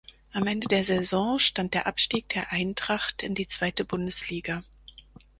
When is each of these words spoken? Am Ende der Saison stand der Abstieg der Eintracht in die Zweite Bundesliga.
Am 0.31 0.47
Ende 0.47 0.67
der 0.67 0.83
Saison 0.83 1.37
stand 1.37 1.75
der 1.75 1.85
Abstieg 1.85 2.27
der 2.29 2.51
Eintracht 2.51 3.21
in 3.21 3.35
die 3.35 3.45
Zweite 3.47 3.85
Bundesliga. 3.85 4.63